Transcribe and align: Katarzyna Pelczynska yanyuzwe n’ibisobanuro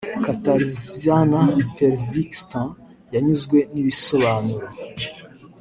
Katarzyna 0.25 1.41
Pelczynska 1.75 2.61
yanyuzwe 3.13 3.57
n’ibisobanuro 3.73 4.67